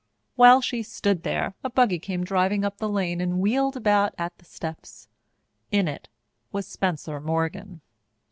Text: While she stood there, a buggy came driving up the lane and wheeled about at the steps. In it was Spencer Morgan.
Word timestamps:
While 0.35 0.61
she 0.61 0.81
stood 0.81 1.21
there, 1.21 1.53
a 1.63 1.69
buggy 1.69 1.99
came 1.99 2.23
driving 2.23 2.65
up 2.65 2.79
the 2.79 2.89
lane 2.89 3.21
and 3.21 3.39
wheeled 3.39 3.77
about 3.77 4.15
at 4.17 4.35
the 4.39 4.45
steps. 4.45 5.07
In 5.69 5.87
it 5.87 6.09
was 6.51 6.65
Spencer 6.65 7.19
Morgan. 7.21 7.81